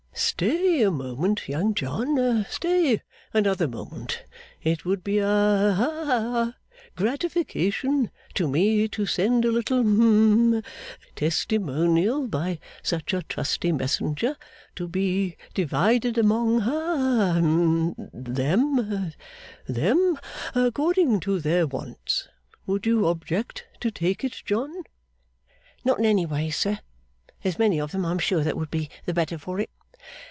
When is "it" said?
4.61-4.85, 24.23-24.41, 29.59-29.69